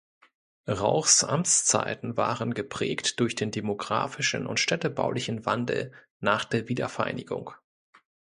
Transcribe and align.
Rauchs 0.67 1.23
Amtszeiten 1.23 2.17
waren 2.17 2.55
geprägt 2.55 3.19
durch 3.19 3.35
den 3.35 3.51
demografischen 3.51 4.47
und 4.47 4.59
städtebaulichen 4.59 5.45
Wandel 5.45 5.91
nach 6.19 6.43
der 6.43 6.67
Wiedervereinigung. 6.67 7.51